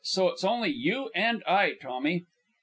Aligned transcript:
So 0.03 0.29
it's 0.29 0.43
only 0.43 0.69
you 0.71 1.11
and 1.13 1.43
I, 1.45 1.73
Tommy." 1.79 2.25